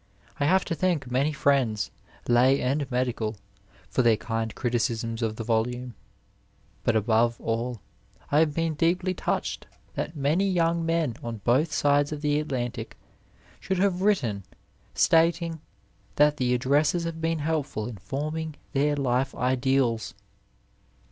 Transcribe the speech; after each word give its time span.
I 0.39 0.45
have 0.45 0.65
to 0.65 0.73
thank 0.73 1.11
many 1.11 1.31
friends, 1.31 1.91
lay 2.27 2.59
and 2.59 2.81
inedieal, 2.89 3.35
for 3.87 4.01
their 4.01 4.17
kind 4.17 4.55
criticisms 4.55 5.21
(rf 5.21 5.35
the 5.35 5.43
volume; 5.43 5.93
but 6.83 6.95
above 6.95 7.37
mD, 7.37 7.77
I 8.31 8.39
have 8.39 8.55
been 8.55 8.73
deeply 8.73 9.13
touched 9.13 9.67
that 9.93 10.15
many 10.15 10.49
young 10.49 10.83
men 10.83 11.17
on 11.21 11.41
both 11.43 11.71
sides 11.71 12.11
of 12.11 12.23
the 12.23 12.39
Atlantic 12.39 12.97
sliould 13.61 13.77
have 13.77 14.01
written 14.01 14.43
stating 14.95 15.61
Uiat 16.17 16.35
the 16.37 16.55
addresses 16.55 17.03
have 17.03 17.21
been 17.21 17.37
helpful 17.37 17.87
in 17.87 17.97
forming 17.97 18.55
their 18.73 18.95
hf 18.95 19.35
e 19.35 19.37
ideals. 19.37 20.15